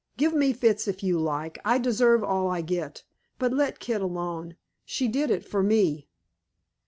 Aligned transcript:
Give 0.17 0.33
me 0.33 0.51
fits 0.51 0.87
if 0.87 1.03
you 1.03 1.19
like; 1.19 1.59
I 1.63 1.77
deserve 1.77 2.23
all 2.23 2.49
I 2.49 2.61
get. 2.61 3.03
But 3.37 3.53
let 3.53 3.77
Kit 3.77 4.01
alone 4.01 4.55
she 4.83 5.07
did 5.07 5.29
it 5.29 5.45
for 5.47 5.61
me." 5.61 6.07